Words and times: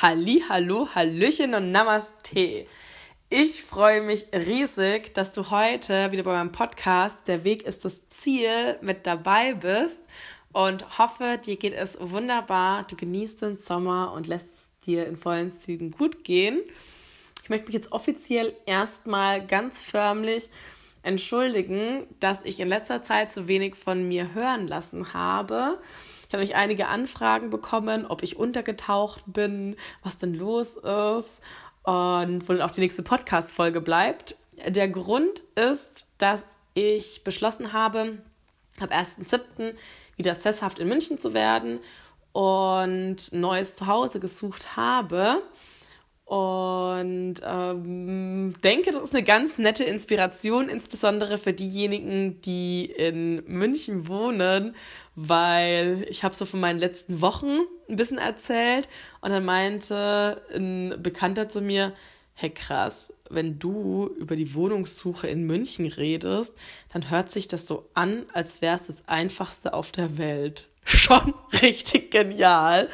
Halli, 0.00 0.44
hallo, 0.48 0.88
hallöchen 0.94 1.54
und 1.54 1.72
Namaste. 1.72 2.66
Ich 3.30 3.64
freue 3.64 4.00
mich 4.00 4.26
riesig, 4.32 5.12
dass 5.12 5.32
du 5.32 5.50
heute 5.50 6.12
wieder 6.12 6.22
bei 6.22 6.34
meinem 6.34 6.52
Podcast 6.52 7.26
Der 7.26 7.42
Weg 7.42 7.64
ist 7.64 7.84
das 7.84 8.08
Ziel 8.08 8.78
mit 8.80 9.08
dabei 9.08 9.54
bist 9.54 10.00
und 10.52 11.00
hoffe, 11.00 11.40
dir 11.44 11.56
geht 11.56 11.74
es 11.74 11.98
wunderbar. 12.00 12.86
Du 12.86 12.94
genießt 12.94 13.42
den 13.42 13.58
Sommer 13.58 14.12
und 14.12 14.28
lässt 14.28 14.46
es 14.46 14.86
dir 14.86 15.04
in 15.04 15.16
vollen 15.16 15.58
Zügen 15.58 15.90
gut 15.90 16.22
gehen. 16.22 16.60
Ich 17.42 17.48
möchte 17.48 17.66
mich 17.66 17.74
jetzt 17.74 17.90
offiziell 17.90 18.54
erstmal 18.66 19.44
ganz 19.44 19.82
förmlich 19.82 20.48
entschuldigen, 21.02 22.06
dass 22.20 22.44
ich 22.44 22.60
in 22.60 22.68
letzter 22.68 23.02
Zeit 23.02 23.32
zu 23.32 23.48
wenig 23.48 23.74
von 23.74 24.06
mir 24.06 24.32
hören 24.32 24.68
lassen 24.68 25.12
habe. 25.12 25.80
Ich 26.28 26.34
habe 26.34 26.44
euch 26.44 26.54
einige 26.54 26.88
Anfragen 26.88 27.48
bekommen, 27.48 28.04
ob 28.04 28.22
ich 28.22 28.36
untergetaucht 28.36 29.22
bin, 29.24 29.76
was 30.02 30.18
denn 30.18 30.34
los 30.34 30.76
ist 30.76 31.40
und 31.84 32.46
wo 32.46 32.52
dann 32.52 32.60
auch 32.60 32.70
die 32.70 32.82
nächste 32.82 33.02
Podcast-Folge 33.02 33.80
bleibt. 33.80 34.36
Der 34.66 34.88
Grund 34.88 35.40
ist, 35.54 36.06
dass 36.18 36.44
ich 36.74 37.24
beschlossen 37.24 37.72
habe, 37.72 38.18
ab 38.78 38.92
1.7. 38.92 39.74
wieder 40.16 40.34
sesshaft 40.34 40.78
in 40.78 40.88
München 40.88 41.18
zu 41.18 41.32
werden 41.32 41.80
und 42.32 43.32
neues 43.32 43.74
Zuhause 43.74 44.20
gesucht 44.20 44.76
habe. 44.76 45.42
Und 46.26 47.36
ähm, 47.42 48.54
denke, 48.62 48.92
das 48.92 49.02
ist 49.02 49.14
eine 49.14 49.24
ganz 49.24 49.56
nette 49.56 49.84
Inspiration, 49.84 50.68
insbesondere 50.68 51.38
für 51.38 51.54
diejenigen, 51.54 52.42
die 52.42 52.84
in 52.84 53.42
München 53.46 54.08
wohnen, 54.08 54.76
weil 55.20 56.06
ich 56.08 56.22
habe 56.22 56.36
so 56.36 56.44
von 56.44 56.60
meinen 56.60 56.78
letzten 56.78 57.20
Wochen 57.20 57.58
ein 57.88 57.96
bisschen 57.96 58.18
erzählt 58.18 58.88
und 59.20 59.30
dann 59.30 59.44
meinte 59.44 60.40
ein 60.54 60.94
Bekannter 61.02 61.48
zu 61.48 61.60
mir, 61.60 61.92
hey 62.34 62.50
krass, 62.50 63.12
wenn 63.28 63.58
du 63.58 64.14
über 64.20 64.36
die 64.36 64.54
Wohnungssuche 64.54 65.26
in 65.26 65.42
München 65.42 65.86
redest, 65.86 66.54
dann 66.92 67.10
hört 67.10 67.32
sich 67.32 67.48
das 67.48 67.66
so 67.66 67.88
an, 67.94 68.26
als 68.32 68.62
wäre 68.62 68.76
es 68.76 68.86
das 68.86 69.08
einfachste 69.08 69.74
auf 69.74 69.90
der 69.90 70.18
Welt. 70.18 70.68
Schon 70.84 71.34
richtig 71.62 72.12
genial 72.12 72.88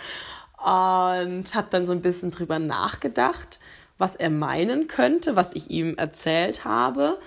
und 0.56 1.54
habe 1.54 1.68
dann 1.68 1.84
so 1.84 1.92
ein 1.92 2.00
bisschen 2.00 2.30
drüber 2.30 2.58
nachgedacht, 2.58 3.60
was 3.98 4.16
er 4.16 4.30
meinen 4.30 4.86
könnte, 4.86 5.36
was 5.36 5.54
ich 5.54 5.68
ihm 5.68 5.98
erzählt 5.98 6.64
habe 6.64 7.18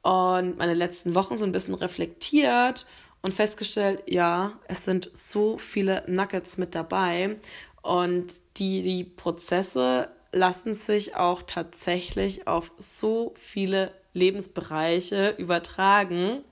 und 0.00 0.56
meine 0.56 0.72
letzten 0.72 1.14
Wochen 1.14 1.36
so 1.36 1.44
ein 1.44 1.52
bisschen 1.52 1.74
reflektiert 1.74 2.86
und 3.22 3.34
festgestellt, 3.34 4.02
ja, 4.06 4.52
es 4.66 4.84
sind 4.84 5.10
so 5.16 5.58
viele 5.58 6.04
Nuggets 6.06 6.56
mit 6.58 6.74
dabei 6.74 7.36
und 7.82 8.32
die, 8.56 8.82
die 8.82 9.04
Prozesse 9.04 10.10
lassen 10.32 10.74
sich 10.74 11.16
auch 11.16 11.42
tatsächlich 11.42 12.46
auf 12.46 12.70
so 12.78 13.34
viele 13.38 13.92
Lebensbereiche 14.12 15.34
übertragen. 15.38 16.44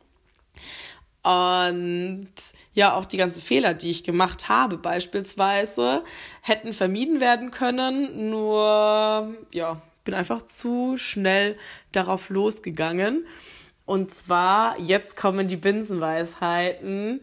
Und 1.22 2.28
ja, 2.72 2.94
auch 2.94 3.04
die 3.04 3.16
ganzen 3.16 3.42
Fehler, 3.42 3.74
die 3.74 3.90
ich 3.90 4.04
gemacht 4.04 4.48
habe, 4.48 4.78
beispielsweise, 4.78 6.04
hätten 6.40 6.72
vermieden 6.72 7.20
werden 7.20 7.50
können. 7.50 8.30
Nur, 8.30 9.34
ja, 9.52 9.82
bin 10.04 10.14
einfach 10.14 10.46
zu 10.46 10.96
schnell 10.96 11.58
darauf 11.92 12.30
losgegangen. 12.30 13.26
Und 13.88 14.14
zwar, 14.14 14.78
jetzt 14.78 15.16
kommen 15.16 15.48
die 15.48 15.56
Binsenweisheiten. 15.56 17.22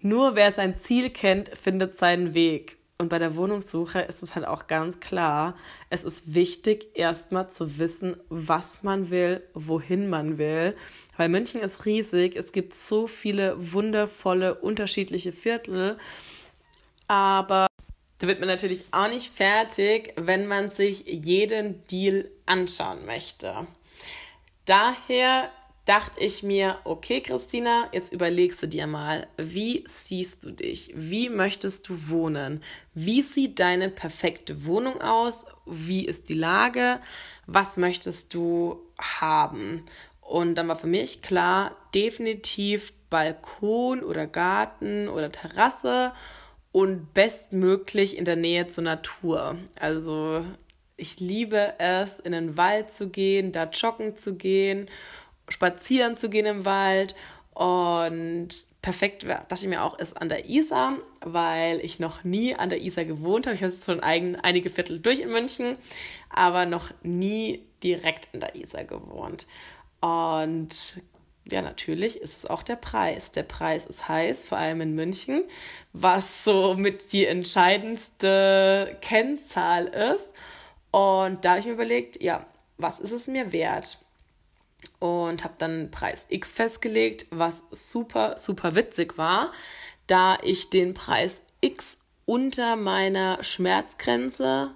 Nur 0.00 0.34
wer 0.34 0.50
sein 0.50 0.80
Ziel 0.80 1.10
kennt, 1.10 1.56
findet 1.56 1.96
seinen 1.96 2.34
Weg. 2.34 2.78
Und 2.98 3.10
bei 3.10 3.18
der 3.18 3.36
Wohnungssuche 3.36 4.00
ist 4.00 4.20
es 4.24 4.34
halt 4.34 4.44
auch 4.44 4.66
ganz 4.66 4.98
klar, 4.98 5.56
es 5.88 6.02
ist 6.02 6.34
wichtig, 6.34 6.88
erstmal 6.94 7.52
zu 7.52 7.78
wissen, 7.78 8.16
was 8.28 8.82
man 8.82 9.10
will, 9.10 9.44
wohin 9.54 10.10
man 10.10 10.36
will. 10.36 10.76
Weil 11.16 11.28
München 11.28 11.60
ist 11.60 11.86
riesig, 11.86 12.34
es 12.34 12.50
gibt 12.50 12.74
so 12.74 13.06
viele 13.06 13.54
wundervolle, 13.72 14.56
unterschiedliche 14.56 15.30
Viertel. 15.30 15.96
Aber 17.06 17.68
da 18.18 18.26
wird 18.26 18.40
man 18.40 18.48
natürlich 18.48 18.82
auch 18.90 19.08
nicht 19.08 19.32
fertig, 19.32 20.12
wenn 20.16 20.48
man 20.48 20.72
sich 20.72 21.04
jeden 21.06 21.86
Deal 21.86 22.28
anschauen 22.46 23.06
möchte. 23.06 23.68
Daher 24.64 25.50
dachte 25.84 26.20
ich 26.20 26.42
mir, 26.42 26.78
okay, 26.84 27.20
Christina, 27.20 27.88
jetzt 27.92 28.12
überlegst 28.12 28.62
du 28.62 28.68
dir 28.68 28.86
mal, 28.86 29.26
wie 29.36 29.84
siehst 29.86 30.44
du 30.44 30.50
dich? 30.50 30.92
Wie 30.94 31.28
möchtest 31.28 31.88
du 31.88 32.08
wohnen? 32.08 32.62
Wie 32.94 33.22
sieht 33.22 33.58
deine 33.58 33.88
perfekte 33.88 34.64
Wohnung 34.64 35.00
aus? 35.00 35.46
Wie 35.66 36.04
ist 36.04 36.28
die 36.28 36.34
Lage? 36.34 37.00
Was 37.46 37.76
möchtest 37.76 38.34
du 38.34 38.80
haben? 39.00 39.84
Und 40.20 40.54
dann 40.54 40.68
war 40.68 40.76
für 40.76 40.86
mich 40.86 41.22
klar, 41.22 41.76
definitiv 41.94 42.92
Balkon 43.08 44.04
oder 44.04 44.26
Garten 44.26 45.08
oder 45.08 45.32
Terrasse 45.32 46.12
und 46.72 47.12
bestmöglich 47.14 48.16
in 48.16 48.24
der 48.24 48.36
Nähe 48.36 48.68
zur 48.68 48.84
Natur. 48.84 49.56
Also 49.74 50.44
ich 50.96 51.18
liebe 51.18 51.74
es, 51.78 52.20
in 52.20 52.32
den 52.32 52.56
Wald 52.56 52.92
zu 52.92 53.08
gehen, 53.08 53.50
da 53.52 53.64
joggen 53.64 54.16
zu 54.16 54.36
gehen 54.36 54.88
spazieren 55.50 56.16
zu 56.16 56.30
gehen 56.30 56.46
im 56.46 56.64
Wald. 56.64 57.14
Und 57.52 58.48
perfekt 58.80 59.24
dachte 59.24 59.54
ich 59.54 59.66
mir 59.66 59.82
auch, 59.82 59.98
ist 59.98 60.16
an 60.16 60.28
der 60.28 60.48
Isar, 60.48 60.94
weil 61.20 61.80
ich 61.80 61.98
noch 61.98 62.24
nie 62.24 62.54
an 62.54 62.70
der 62.70 62.80
Isar 62.80 63.04
gewohnt 63.04 63.46
habe. 63.46 63.56
Ich 63.56 63.62
habe 63.62 63.72
schon 63.72 64.00
eigen, 64.00 64.36
einige 64.36 64.70
Viertel 64.70 64.98
durch 64.98 65.20
in 65.20 65.30
München, 65.30 65.76
aber 66.30 66.64
noch 66.64 66.90
nie 67.02 67.66
direkt 67.82 68.28
in 68.32 68.40
der 68.40 68.54
Isar 68.54 68.84
gewohnt. 68.84 69.46
Und 70.00 71.02
ja, 71.50 71.62
natürlich 71.62 72.20
ist 72.20 72.38
es 72.38 72.46
auch 72.46 72.62
der 72.62 72.76
Preis. 72.76 73.32
Der 73.32 73.42
Preis 73.42 73.86
ist 73.86 74.08
heiß, 74.08 74.46
vor 74.46 74.58
allem 74.58 74.80
in 74.80 74.94
München, 74.94 75.44
was 75.92 76.44
so 76.44 76.74
mit 76.74 77.12
die 77.12 77.26
entscheidendste 77.26 78.96
Kennzahl 79.00 79.86
ist. 79.86 80.32
Und 80.92 81.44
da 81.44 81.50
habe 81.50 81.60
ich 81.60 81.66
mir 81.66 81.72
überlegt, 81.72 82.22
ja, 82.22 82.46
was 82.78 83.00
ist 83.00 83.12
es 83.12 83.26
mir 83.26 83.52
wert? 83.52 84.04
Und 84.98 85.44
habe 85.44 85.54
dann 85.58 85.90
Preis 85.90 86.26
X 86.28 86.52
festgelegt, 86.52 87.26
was 87.30 87.62
super, 87.70 88.36
super 88.38 88.74
witzig 88.74 89.18
war, 89.18 89.52
da 90.06 90.38
ich 90.42 90.70
den 90.70 90.94
Preis 90.94 91.42
X 91.60 91.98
unter 92.26 92.76
meiner 92.76 93.42
Schmerzgrenze 93.42 94.70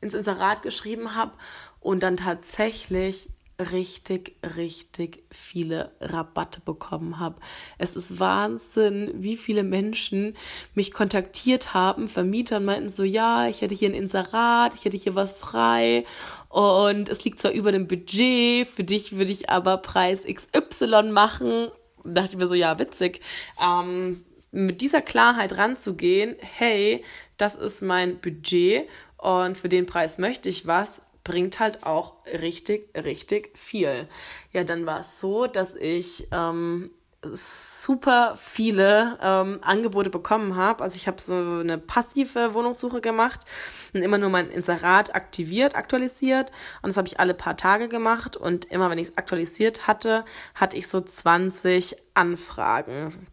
ins 0.00 0.14
Inserat 0.14 0.62
geschrieben 0.62 1.14
habe 1.14 1.32
und 1.80 2.02
dann 2.02 2.16
tatsächlich 2.16 3.30
richtig, 3.58 4.36
richtig 4.56 5.24
viele 5.30 5.90
Rabatte 6.00 6.60
bekommen 6.60 7.18
habe. 7.18 7.36
Es 7.76 7.96
ist 7.96 8.20
Wahnsinn, 8.20 9.10
wie 9.16 9.36
viele 9.36 9.64
Menschen 9.64 10.34
mich 10.74 10.92
kontaktiert 10.92 11.74
haben. 11.74 12.08
Vermieter 12.08 12.60
meinten 12.60 12.88
so, 12.88 13.02
ja, 13.02 13.48
ich 13.48 13.60
hätte 13.60 13.74
hier 13.74 13.90
ein 13.90 13.94
Inserat, 13.94 14.74
ich 14.74 14.84
hätte 14.84 14.96
hier 14.96 15.16
was 15.16 15.32
frei 15.32 16.04
und 16.48 17.08
es 17.08 17.24
liegt 17.24 17.40
zwar 17.40 17.50
über 17.50 17.72
dem 17.72 17.88
Budget, 17.88 18.68
für 18.68 18.84
dich 18.84 19.16
würde 19.16 19.32
ich 19.32 19.50
aber 19.50 19.78
Preis 19.78 20.24
XY 20.24 21.10
machen. 21.10 21.68
Da 22.04 22.22
dachte 22.22 22.34
ich 22.34 22.38
mir 22.38 22.48
so, 22.48 22.54
ja, 22.54 22.78
witzig. 22.78 23.20
Ähm, 23.60 24.24
mit 24.52 24.80
dieser 24.80 25.02
Klarheit 25.02 25.56
ranzugehen, 25.56 26.36
hey, 26.40 27.04
das 27.36 27.56
ist 27.56 27.82
mein 27.82 28.20
Budget 28.20 28.88
und 29.18 29.56
für 29.56 29.68
den 29.68 29.86
Preis 29.86 30.18
möchte 30.18 30.48
ich 30.48 30.66
was, 30.66 31.02
bringt 31.28 31.60
halt 31.60 31.84
auch 31.84 32.14
richtig, 32.26 32.90
richtig 32.96 33.56
viel. 33.56 34.08
Ja, 34.52 34.64
dann 34.64 34.86
war 34.86 35.00
es 35.00 35.20
so, 35.20 35.46
dass 35.46 35.74
ich 35.74 36.26
ähm, 36.32 36.90
super 37.22 38.34
viele 38.36 39.18
ähm, 39.20 39.58
Angebote 39.60 40.08
bekommen 40.08 40.56
habe. 40.56 40.82
Also 40.82 40.96
ich 40.96 41.06
habe 41.06 41.20
so 41.20 41.34
eine 41.34 41.76
passive 41.76 42.54
Wohnungssuche 42.54 43.02
gemacht 43.02 43.44
und 43.92 44.00
immer 44.00 44.16
nur 44.16 44.30
mein 44.30 44.50
Inserat 44.50 45.14
aktiviert, 45.14 45.76
aktualisiert. 45.76 46.50
Und 46.80 46.88
das 46.88 46.96
habe 46.96 47.08
ich 47.08 47.20
alle 47.20 47.34
paar 47.34 47.58
Tage 47.58 47.88
gemacht. 47.88 48.36
Und 48.36 48.64
immer 48.66 48.88
wenn 48.88 48.98
ich 48.98 49.08
es 49.08 49.18
aktualisiert 49.18 49.86
hatte, 49.86 50.24
hatte 50.54 50.78
ich 50.78 50.88
so 50.88 51.02
20 51.02 51.96
Anfragen. 52.14 53.26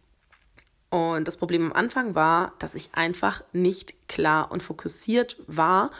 Und 0.90 1.28
das 1.28 1.38
Problem 1.38 1.66
am 1.66 1.72
Anfang 1.72 2.14
war, 2.14 2.52
dass 2.58 2.74
ich 2.74 2.90
einfach 2.94 3.42
nicht 3.52 4.08
klar 4.08 4.50
und 4.50 4.62
fokussiert 4.62 5.36
war 5.46 5.90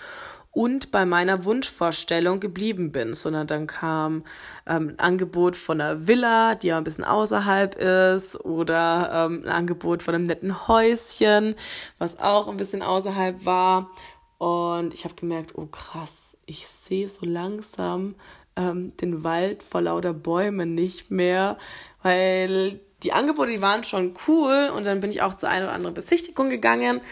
und 0.57 0.91
bei 0.91 1.05
meiner 1.05 1.45
Wunschvorstellung 1.45 2.41
geblieben 2.41 2.91
bin, 2.91 3.15
sondern 3.15 3.47
dann 3.47 3.67
kam 3.67 4.25
ähm, 4.67 4.89
ein 4.89 4.99
Angebot 4.99 5.55
von 5.55 5.83
einer 5.83 6.09
Villa, 6.09 6.55
die 6.55 6.69
ja 6.69 6.79
ein 6.79 6.85
bisschen 6.85 7.05
außerhalb 7.05 7.75
ist, 7.75 8.43
oder 8.43 9.27
ähm, 9.27 9.43
ein 9.45 9.51
Angebot 9.51 10.03
von 10.03 10.15
einem 10.15 10.25
netten 10.25 10.67
Häuschen, 10.67 11.57
was 11.99 12.19
auch 12.19 12.49
ein 12.49 12.57
bisschen 12.57 12.81
außerhalb 12.81 13.45
war. 13.45 13.91
Und 14.39 14.95
ich 14.95 15.05
habe 15.05 15.15
gemerkt, 15.15 15.53
oh 15.59 15.67
krass, 15.67 16.39
ich 16.47 16.67
sehe 16.67 17.11
so 17.11 17.27
langsam 17.27 18.15
ähm, 18.57 18.97
den 18.97 19.25
Wald 19.25 19.63
vor 19.63 19.83
lauter 19.83 20.15
Bäumen 20.15 20.75
nicht 20.75 21.11
mehr, 21.11 21.59
weil 22.03 22.81
die 23.03 23.13
Angebote, 23.13 23.51
die 23.51 23.61
waren 23.61 23.85
schon 23.85 24.15
cool 24.27 24.71
und 24.75 24.85
dann 24.85 25.01
bin 25.01 25.11
ich 25.11 25.21
auch 25.21 25.35
zu 25.35 25.47
einer 25.47 25.67
oder 25.67 25.75
anderen 25.75 25.95
Besichtigung 25.95 26.49
gegangen 26.49 27.03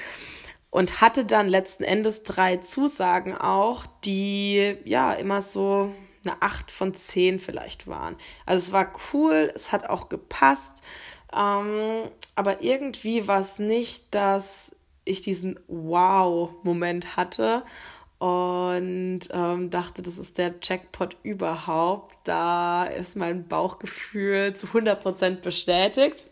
und 0.74 1.00
hatte 1.00 1.24
dann 1.24 1.48
letzten 1.48 1.84
Endes 1.84 2.24
drei 2.24 2.56
Zusagen 2.56 3.32
auch, 3.38 3.86
die 4.04 4.76
ja 4.84 5.12
immer 5.12 5.40
so 5.40 5.94
eine 6.24 6.42
8 6.42 6.72
von 6.72 6.96
10 6.96 7.38
vielleicht 7.38 7.86
waren. 7.86 8.16
Also 8.44 8.66
es 8.66 8.72
war 8.72 8.92
cool, 9.12 9.52
es 9.54 9.70
hat 9.70 9.88
auch 9.88 10.08
gepasst, 10.08 10.82
ähm, 11.32 12.08
aber 12.34 12.60
irgendwie 12.62 13.28
war 13.28 13.40
es 13.40 13.60
nicht, 13.60 14.12
dass 14.16 14.74
ich 15.04 15.20
diesen 15.20 15.60
Wow-Moment 15.68 17.16
hatte 17.16 17.62
und 18.18 19.20
ähm, 19.30 19.70
dachte, 19.70 20.02
das 20.02 20.18
ist 20.18 20.38
der 20.38 20.54
Jackpot 20.60 21.16
überhaupt. 21.22 22.16
Da 22.24 22.82
ist 22.82 23.14
mein 23.14 23.46
Bauchgefühl 23.46 24.56
zu 24.56 24.66
100% 24.66 25.36
bestätigt. 25.40 26.26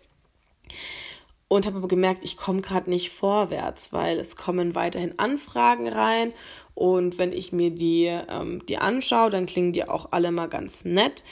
Und 1.52 1.66
habe 1.66 1.76
aber 1.76 1.88
gemerkt, 1.88 2.24
ich 2.24 2.38
komme 2.38 2.62
gerade 2.62 2.88
nicht 2.88 3.10
vorwärts, 3.10 3.92
weil 3.92 4.18
es 4.18 4.36
kommen 4.36 4.74
weiterhin 4.74 5.18
Anfragen 5.18 5.86
rein. 5.86 6.32
Und 6.74 7.18
wenn 7.18 7.30
ich 7.30 7.52
mir 7.52 7.70
die, 7.70 8.06
ähm, 8.06 8.64
die 8.64 8.78
anschaue, 8.78 9.28
dann 9.28 9.44
klingen 9.44 9.74
die 9.74 9.86
auch 9.86 10.12
alle 10.12 10.32
mal 10.32 10.48
ganz 10.48 10.86
nett. 10.86 11.24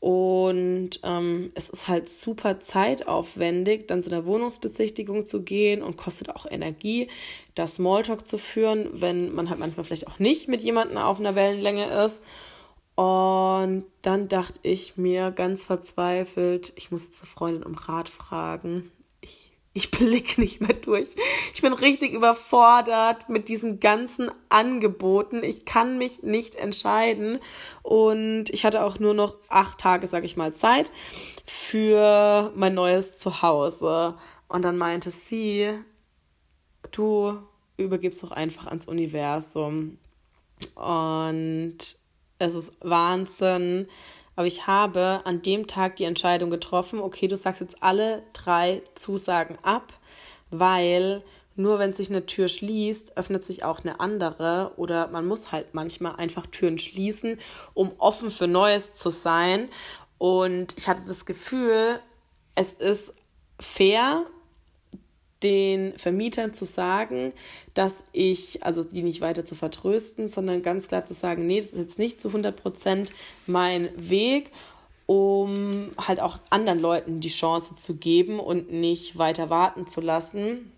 Und 0.00 1.00
ähm, 1.02 1.52
es 1.54 1.68
ist 1.68 1.88
halt 1.88 2.08
super 2.08 2.58
zeitaufwendig, 2.58 3.86
dann 3.86 4.02
zu 4.02 4.10
einer 4.10 4.24
Wohnungsbesichtigung 4.24 5.26
zu 5.26 5.42
gehen 5.42 5.82
und 5.82 5.98
kostet 5.98 6.34
auch 6.34 6.46
Energie, 6.50 7.08
das 7.54 7.74
Smalltalk 7.74 8.26
zu 8.26 8.38
führen, 8.38 8.88
wenn 8.94 9.34
man 9.34 9.50
halt 9.50 9.60
manchmal 9.60 9.84
vielleicht 9.84 10.08
auch 10.08 10.18
nicht 10.18 10.48
mit 10.48 10.62
jemandem 10.62 10.96
auf 10.96 11.20
einer 11.20 11.34
Wellenlänge 11.34 11.84
ist. 12.06 12.22
Und 12.94 13.84
dann 14.00 14.28
dachte 14.28 14.58
ich 14.62 14.96
mir 14.96 15.32
ganz 15.32 15.64
verzweifelt, 15.64 16.72
ich 16.76 16.90
muss 16.90 17.04
jetzt 17.04 17.20
eine 17.20 17.30
Freundin 17.30 17.62
um 17.62 17.74
Rat 17.74 18.08
fragen. 18.08 18.90
Ich 19.76 19.90
blicke 19.90 20.40
nicht 20.40 20.62
mehr 20.62 20.72
durch. 20.72 21.16
Ich 21.52 21.60
bin 21.60 21.74
richtig 21.74 22.14
überfordert 22.14 23.28
mit 23.28 23.50
diesen 23.50 23.78
ganzen 23.78 24.30
Angeboten. 24.48 25.44
Ich 25.44 25.66
kann 25.66 25.98
mich 25.98 26.22
nicht 26.22 26.54
entscheiden. 26.54 27.38
Und 27.82 28.48
ich 28.48 28.64
hatte 28.64 28.82
auch 28.82 28.98
nur 28.98 29.12
noch 29.12 29.36
acht 29.50 29.76
Tage, 29.76 30.06
sag 30.06 30.24
ich 30.24 30.38
mal, 30.38 30.54
Zeit 30.54 30.90
für 31.44 32.52
mein 32.54 32.72
neues 32.72 33.18
Zuhause. 33.18 34.14
Und 34.48 34.64
dann 34.64 34.78
meinte 34.78 35.10
sie, 35.10 35.78
du 36.90 37.38
übergibst 37.76 38.22
doch 38.22 38.30
einfach 38.30 38.68
ans 38.68 38.88
Universum. 38.88 39.98
Und 40.74 41.76
es 42.38 42.54
ist 42.54 42.72
Wahnsinn, 42.80 43.88
aber 44.36 44.46
ich 44.46 44.66
habe 44.66 45.22
an 45.24 45.42
dem 45.42 45.66
Tag 45.66 45.96
die 45.96 46.04
Entscheidung 46.04 46.50
getroffen, 46.50 47.00
okay, 47.00 47.26
du 47.26 47.36
sagst 47.36 47.60
jetzt 47.62 47.82
alle 47.82 48.22
drei 48.32 48.82
Zusagen 48.94 49.58
ab, 49.62 49.94
weil 50.50 51.24
nur 51.56 51.78
wenn 51.78 51.94
sich 51.94 52.10
eine 52.10 52.26
Tür 52.26 52.48
schließt, 52.48 53.16
öffnet 53.16 53.44
sich 53.44 53.64
auch 53.64 53.80
eine 53.80 53.98
andere 53.98 54.72
oder 54.76 55.08
man 55.08 55.26
muss 55.26 55.52
halt 55.52 55.72
manchmal 55.72 56.16
einfach 56.16 56.46
Türen 56.46 56.78
schließen, 56.78 57.38
um 57.72 57.92
offen 57.96 58.30
für 58.30 58.46
Neues 58.46 58.94
zu 58.94 59.08
sein. 59.08 59.70
Und 60.18 60.76
ich 60.76 60.86
hatte 60.86 61.02
das 61.08 61.24
Gefühl, 61.24 61.98
es 62.54 62.74
ist 62.74 63.14
fair 63.58 64.26
den 65.42 65.96
Vermietern 65.98 66.54
zu 66.54 66.64
sagen, 66.64 67.32
dass 67.74 68.04
ich, 68.12 68.62
also 68.64 68.82
die 68.82 69.02
nicht 69.02 69.20
weiter 69.20 69.44
zu 69.44 69.54
vertrösten, 69.54 70.28
sondern 70.28 70.62
ganz 70.62 70.88
klar 70.88 71.04
zu 71.04 71.14
sagen, 71.14 71.46
nee, 71.46 71.58
das 71.58 71.72
ist 71.72 71.78
jetzt 71.78 71.98
nicht 71.98 72.20
zu 72.20 72.28
100 72.28 72.56
Prozent 72.56 73.12
mein 73.46 73.90
Weg, 73.96 74.50
um 75.06 75.92
halt 75.98 76.20
auch 76.20 76.38
anderen 76.50 76.80
Leuten 76.80 77.20
die 77.20 77.28
Chance 77.28 77.76
zu 77.76 77.96
geben 77.96 78.40
und 78.40 78.72
nicht 78.72 79.18
weiter 79.18 79.50
warten 79.50 79.86
zu 79.86 80.00
lassen. 80.00 80.72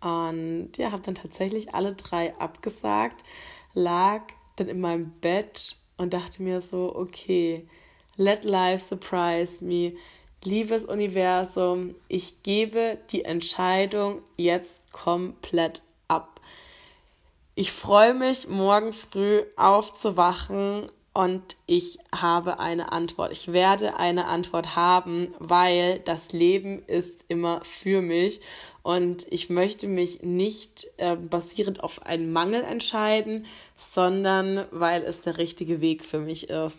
Und 0.00 0.70
ja, 0.76 0.90
habe 0.90 1.02
dann 1.02 1.14
tatsächlich 1.14 1.74
alle 1.74 1.94
drei 1.94 2.36
abgesagt, 2.38 3.24
lag 3.74 4.22
dann 4.56 4.68
in 4.68 4.80
meinem 4.80 5.12
Bett 5.20 5.76
und 5.96 6.12
dachte 6.12 6.42
mir 6.42 6.60
so, 6.60 6.94
okay, 6.94 7.66
let 8.16 8.44
life 8.44 8.84
surprise 8.84 9.64
me 9.64 9.94
liebes 10.44 10.84
Universum, 10.84 11.94
ich 12.08 12.42
gebe 12.42 12.98
die 13.10 13.24
Entscheidung 13.24 14.22
jetzt 14.36 14.92
komplett 14.92 15.82
ab. 16.08 16.40
Ich 17.54 17.72
freue 17.72 18.14
mich, 18.14 18.48
morgen 18.48 18.92
früh 18.92 19.42
aufzuwachen 19.56 20.90
und 21.12 21.56
ich 21.66 21.98
habe 22.14 22.58
eine 22.58 22.92
Antwort. 22.92 23.32
Ich 23.32 23.52
werde 23.52 23.96
eine 23.98 24.26
Antwort 24.26 24.74
haben, 24.74 25.34
weil 25.38 26.00
das 26.00 26.32
Leben 26.32 26.82
ist 26.86 27.12
immer 27.28 27.60
für 27.62 28.00
mich 28.00 28.40
und 28.82 29.26
ich 29.30 29.50
möchte 29.50 29.86
mich 29.86 30.22
nicht 30.22 30.88
äh, 30.96 31.14
basierend 31.14 31.84
auf 31.84 32.04
einen 32.04 32.32
Mangel 32.32 32.64
entscheiden, 32.64 33.46
sondern 33.76 34.66
weil 34.70 35.02
es 35.02 35.20
der 35.20 35.38
richtige 35.38 35.80
Weg 35.80 36.04
für 36.04 36.18
mich 36.18 36.48
ist 36.50 36.78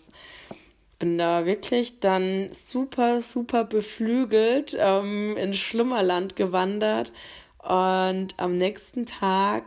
bin 1.04 1.18
da 1.18 1.46
wirklich 1.46 2.00
dann 2.00 2.48
super, 2.54 3.22
super 3.22 3.66
beflügelt 3.66 4.78
ähm, 4.80 5.36
ins 5.36 5.58
Schlummerland 5.58 6.38
gewandert. 6.38 7.12
Und 7.58 8.30
am 8.38 8.58
nächsten 8.58 9.06
Tag 9.06 9.66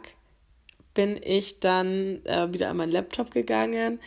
bin 0.95 1.21
ich 1.23 1.61
dann 1.61 2.25
äh, 2.25 2.51
wieder 2.55 2.71
an 2.71 2.79
meinen 2.79 2.91
Laptop 2.91 3.33
gegangen, 3.33 4.01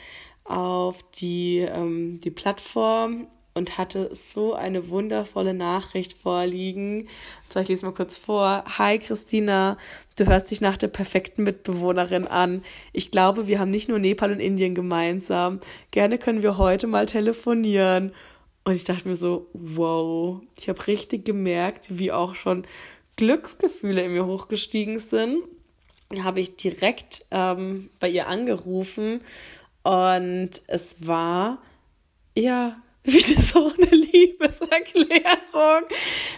auf 0.44 1.04
die, 1.20 1.60
ähm, 1.60 2.20
die 2.20 2.32
Plattform 2.32 3.28
und 3.54 3.78
hatte 3.78 4.16
so 4.16 4.54
eine 4.54 4.90
wundervolle 4.90 5.54
Nachricht 5.54 6.14
vorliegen. 6.20 7.08
So, 7.50 7.60
ich 7.60 7.68
lese 7.68 7.86
mal 7.86 7.94
kurz 7.94 8.18
vor. 8.18 8.64
Hi 8.78 9.00
Christina, 9.00 9.78
du 10.18 10.26
hörst 10.26 10.52
dich 10.52 10.62
nach 10.62 10.78
der 10.78 10.88
perfekten 10.88 11.44
Mitbewohnerin 11.44 12.28
an. 12.28 12.64
Ich 12.94 13.12
glaube, 13.12 13.48
wir 13.48 13.60
haben 13.60 13.70
nicht 13.70 13.90
nur 13.90 14.00
Nepal 14.00 14.32
und 14.32 14.40
Indien 14.40 14.76
gemeinsam. 14.76 15.60
Gerne 15.92 16.18
können 16.18 16.44
wir 16.44 16.58
heute 16.58 16.88
mal 16.88 17.06
telefonieren. 17.06 18.14
Und 18.66 18.76
ich 18.76 18.84
dachte 18.84 19.08
mir 19.08 19.16
so, 19.16 19.48
wow, 19.54 20.42
ich 20.58 20.70
habe 20.70 20.86
richtig 20.88 21.26
gemerkt, 21.26 21.88
wie 21.90 22.12
auch 22.12 22.36
schon 22.36 22.66
Glücksgefühle 23.16 24.04
in 24.04 24.14
mir 24.14 24.26
hochgestiegen 24.26 25.00
sind. 25.00 25.44
Da 26.10 26.24
habe 26.24 26.40
ich 26.40 26.56
direkt 26.56 27.26
ähm, 27.32 27.90
bei 28.00 28.10
ihr 28.10 28.28
angerufen 28.28 29.22
und 29.84 30.50
es 30.68 30.96
war 31.06 31.60
ja 32.36 32.78
wieder 33.04 33.42
so 33.42 33.72
eine 33.78 33.96
Liebeserklärung. 33.96 35.84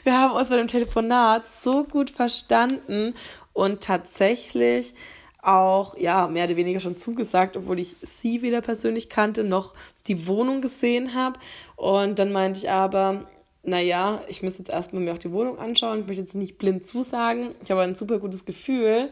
Wir 0.03 0.17
haben 0.17 0.35
uns 0.35 0.49
bei 0.49 0.57
dem 0.57 0.67
Telefonat 0.67 1.47
so 1.47 1.83
gut 1.83 2.11
verstanden 2.11 3.15
und 3.53 3.81
tatsächlich 3.81 4.93
auch, 5.41 5.97
ja, 5.97 6.27
mehr 6.27 6.45
oder 6.45 6.55
weniger 6.55 6.79
schon 6.79 6.97
zugesagt, 6.97 7.57
obwohl 7.57 7.79
ich 7.79 7.95
sie 8.03 8.43
weder 8.43 8.61
persönlich 8.61 9.09
kannte, 9.09 9.43
noch 9.43 9.73
die 10.07 10.27
Wohnung 10.27 10.61
gesehen 10.61 11.15
habe. 11.15 11.39
Und 11.75 12.19
dann 12.19 12.31
meinte 12.31 12.59
ich 12.59 12.69
aber, 12.69 13.25
naja, 13.63 14.21
ich 14.27 14.43
müsste 14.43 14.59
jetzt 14.59 14.71
erstmal 14.71 15.01
mir 15.01 15.13
auch 15.13 15.19
die 15.19 15.31
Wohnung 15.31 15.57
anschauen. 15.57 16.01
Ich 16.01 16.07
möchte 16.07 16.21
jetzt 16.21 16.35
nicht 16.35 16.59
blind 16.59 16.85
zusagen. 16.87 17.55
Ich 17.63 17.71
habe 17.71 17.81
ein 17.81 17.95
super 17.95 18.19
gutes 18.19 18.45
Gefühl. 18.45 19.11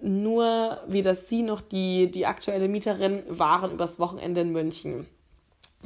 Nur 0.00 0.80
weder 0.86 1.14
sie 1.16 1.42
noch 1.42 1.60
die, 1.60 2.10
die 2.10 2.26
aktuelle 2.26 2.68
Mieterin 2.68 3.22
waren 3.28 3.72
übers 3.72 3.98
Wochenende 3.98 4.42
in 4.42 4.52
München. 4.52 5.08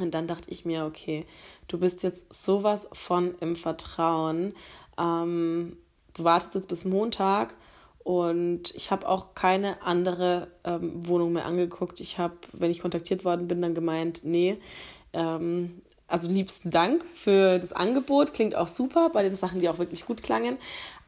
Und 0.02 0.12
dann 0.12 0.26
dachte 0.26 0.50
ich 0.50 0.64
mir, 0.64 0.84
okay, 0.84 1.26
du 1.68 1.78
bist 1.78 2.02
jetzt 2.02 2.32
sowas 2.32 2.88
von 2.92 3.34
im 3.40 3.56
Vertrauen. 3.56 4.54
Ähm, 4.98 5.76
du 6.14 6.24
wartest 6.24 6.54
jetzt 6.54 6.68
bis 6.68 6.84
Montag 6.84 7.54
und 8.02 8.74
ich 8.74 8.90
habe 8.90 9.08
auch 9.08 9.34
keine 9.34 9.82
andere 9.82 10.48
ähm, 10.64 11.06
Wohnung 11.06 11.32
mehr 11.32 11.44
angeguckt. 11.44 12.00
Ich 12.00 12.18
habe, 12.18 12.34
wenn 12.52 12.70
ich 12.70 12.80
kontaktiert 12.80 13.24
worden 13.24 13.46
bin, 13.46 13.62
dann 13.62 13.74
gemeint, 13.74 14.22
nee. 14.24 14.58
Ähm, 15.12 15.82
also 16.08 16.28
liebsten 16.28 16.70
Dank 16.70 17.04
für 17.14 17.58
das 17.58 17.72
Angebot. 17.72 18.32
Klingt 18.32 18.56
auch 18.56 18.68
super 18.68 19.10
bei 19.10 19.22
den 19.22 19.36
Sachen, 19.36 19.60
die 19.60 19.68
auch 19.68 19.78
wirklich 19.78 20.06
gut 20.06 20.22
klangen. 20.22 20.56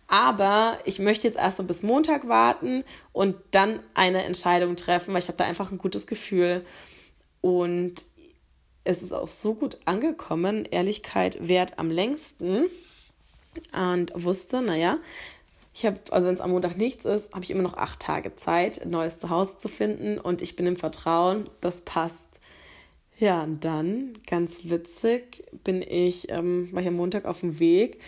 Aber 0.06 0.78
ich 0.84 0.98
möchte 0.98 1.26
jetzt 1.26 1.38
erst 1.38 1.58
mal 1.58 1.64
bis 1.64 1.82
Montag 1.82 2.28
warten 2.28 2.84
und 3.12 3.36
dann 3.50 3.80
eine 3.94 4.24
Entscheidung 4.24 4.76
treffen, 4.76 5.14
weil 5.14 5.22
ich 5.22 5.28
habe 5.28 5.38
da 5.38 5.44
einfach 5.44 5.72
ein 5.72 5.78
gutes 5.78 6.06
Gefühl. 6.06 6.64
Und 7.40 8.04
es 8.84 9.02
ist 9.02 9.12
auch 9.12 9.26
so 9.26 9.54
gut 9.54 9.78
angekommen. 9.84 10.64
Ehrlichkeit 10.64 11.48
währt 11.48 11.78
am 11.78 11.90
längsten. 11.90 12.66
Und 13.72 14.12
wusste, 14.14 14.62
naja, 14.62 14.98
ich 15.74 15.86
habe, 15.86 15.98
also 16.10 16.26
wenn 16.26 16.34
es 16.34 16.40
am 16.40 16.50
Montag 16.50 16.76
nichts 16.76 17.04
ist, 17.04 17.32
habe 17.32 17.44
ich 17.44 17.50
immer 17.50 17.62
noch 17.62 17.76
acht 17.76 18.00
Tage 18.00 18.34
Zeit, 18.36 18.82
ein 18.82 18.90
neues 18.90 19.18
Zuhause 19.18 19.58
zu 19.58 19.68
finden. 19.68 20.18
Und 20.18 20.42
ich 20.42 20.56
bin 20.56 20.66
im 20.66 20.76
Vertrauen, 20.76 21.44
das 21.60 21.82
passt. 21.82 22.40
Ja, 23.18 23.42
und 23.42 23.64
dann, 23.64 24.14
ganz 24.26 24.70
witzig, 24.70 25.44
bin 25.64 25.82
ich, 25.82 26.30
ähm, 26.30 26.72
war 26.72 26.82
ich 26.82 26.88
am 26.88 26.96
Montag 26.96 27.26
auf 27.26 27.40
dem 27.40 27.58
Weg 27.58 28.00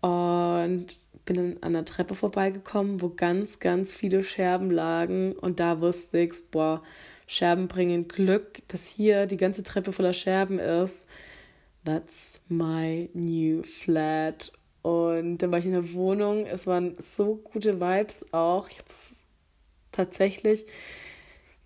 und 0.00 0.86
bin 1.26 1.36
dann 1.36 1.56
an 1.60 1.72
der 1.74 1.84
Treppe 1.84 2.14
vorbeigekommen, 2.14 3.02
wo 3.02 3.10
ganz, 3.10 3.58
ganz 3.58 3.94
viele 3.94 4.22
Scherben 4.22 4.70
lagen. 4.70 5.32
Und 5.32 5.60
da 5.60 5.80
wusste 5.80 6.20
ich, 6.20 6.32
boah, 6.50 6.82
Scherben 7.26 7.68
bringen 7.68 8.08
Glück, 8.08 8.66
dass 8.68 8.86
hier 8.86 9.26
die 9.26 9.36
ganze 9.36 9.62
Treppe 9.62 9.92
voller 9.92 10.12
Scherben 10.12 10.58
ist. 10.58 11.06
That's 11.84 12.40
my 12.48 13.08
new 13.14 13.62
flat. 13.62 14.52
Und 14.82 15.38
dann 15.38 15.50
war 15.50 15.58
ich 15.58 15.66
in 15.66 15.72
der 15.72 15.92
Wohnung. 15.94 16.46
Es 16.46 16.66
waren 16.66 16.96
so 17.00 17.36
gute 17.36 17.80
Vibes 17.80 18.24
auch. 18.32 18.68
Ich 18.68 18.78
habe 18.78 18.88
es 18.88 19.16
tatsächlich 19.90 20.66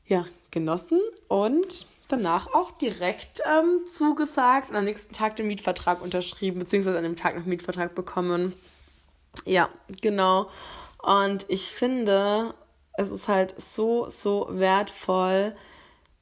ja, 0.06 0.24
genossen 0.50 1.00
und 1.28 1.86
danach 2.08 2.52
auch 2.54 2.72
direkt 2.72 3.40
ähm, 3.46 3.86
zugesagt 3.88 4.70
und 4.70 4.76
am 4.76 4.84
nächsten 4.84 5.14
Tag 5.14 5.36
den 5.36 5.46
Mietvertrag 5.46 6.02
unterschrieben, 6.02 6.58
beziehungsweise 6.58 6.98
an 6.98 7.04
dem 7.04 7.16
Tag 7.16 7.36
noch 7.36 7.44
Mietvertrag 7.44 7.94
bekommen. 7.94 8.54
Ja, 9.44 9.68
genau. 10.00 10.50
Und 11.02 11.46
ich 11.48 11.66
finde, 11.68 12.54
es 13.00 13.10
ist 13.10 13.28
halt 13.28 13.54
so, 13.58 14.08
so 14.08 14.46
wertvoll, 14.50 15.54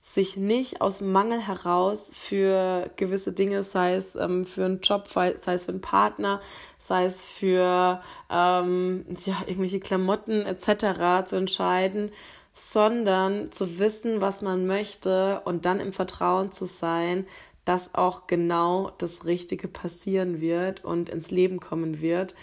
sich 0.02 0.37
nicht 0.37 0.80
aus 0.80 1.02
Mangel 1.02 1.40
heraus 1.40 2.08
für 2.12 2.90
gewisse 2.97 3.32
Dinge, 3.32 3.62
sei 3.62 3.94
es 3.94 4.16
ähm, 4.16 4.44
für 4.44 4.64
einen 4.64 4.80
Job, 4.80 5.06
sei 5.08 5.32
es 5.32 5.64
für 5.66 5.73
einen 5.73 5.82
Partner, 5.82 6.40
sei 6.78 7.04
es 7.04 7.25
für 7.26 8.00
ähm, 8.30 9.04
ja, 9.26 9.37
irgendwelche 9.47 9.80
Klamotten 9.80 10.47
etc. 10.47 11.28
zu 11.28 11.37
entscheiden, 11.37 12.11
sondern 12.54 13.52
zu 13.52 13.78
wissen, 13.78 14.20
was 14.20 14.40
man 14.40 14.66
möchte 14.66 15.42
und 15.44 15.66
dann 15.66 15.78
im 15.78 15.92
Vertrauen 15.92 16.52
zu 16.52 16.64
sein, 16.64 17.26
dass 17.66 17.94
auch 17.94 18.26
genau 18.26 18.90
das 18.97 19.26
Richtige 19.26 19.68
passieren 19.68 20.40
wird 20.40 20.85
und 20.85 21.11
ins 21.11 21.30
Leben 21.30 21.61
kommen 21.61 22.00
wird 22.00 22.35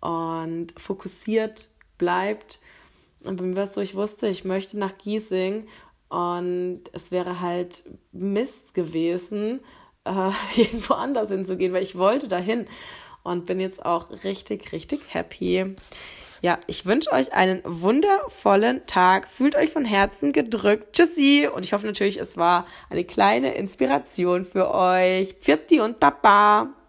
und 0.00 0.72
fokussiert 0.78 1.70
bleibt. 1.98 2.60
Und 3.24 3.36
bei 3.36 3.44
mir 3.44 3.56
war 3.56 3.64
es 3.64 3.74
so, 3.74 3.80
ich 3.80 3.94
wusste, 3.94 4.28
ich 4.28 4.44
möchte 4.44 4.78
nach 4.78 4.96
Giesing 4.98 5.66
und 6.08 6.82
es 6.92 7.10
wäre 7.10 7.40
halt 7.40 7.84
Mist 8.12 8.74
gewesen, 8.74 9.60
äh, 10.04 10.30
irgendwo 10.56 10.94
anders 10.94 11.28
hinzugehen, 11.28 11.72
weil 11.72 11.82
ich 11.82 11.96
wollte 11.96 12.28
dahin 12.28 12.66
und 13.22 13.46
bin 13.46 13.60
jetzt 13.60 13.84
auch 13.84 14.10
richtig, 14.24 14.72
richtig 14.72 15.00
happy. 15.14 15.76
Ja, 16.42 16.58
ich 16.66 16.86
wünsche 16.86 17.12
euch 17.12 17.34
einen 17.34 17.60
wundervollen 17.66 18.86
Tag. 18.86 19.28
Fühlt 19.28 19.56
euch 19.56 19.70
von 19.70 19.84
Herzen 19.84 20.32
gedrückt. 20.32 20.94
Tschüssi. 20.94 21.46
Und 21.54 21.66
ich 21.66 21.74
hoffe 21.74 21.86
natürlich, 21.86 22.18
es 22.18 22.38
war 22.38 22.66
eine 22.88 23.04
kleine 23.04 23.54
Inspiration 23.54 24.46
für 24.46 24.72
euch. 24.72 25.34
Pfiat 25.34 25.70
und 25.72 26.00
Baba. 26.00 26.79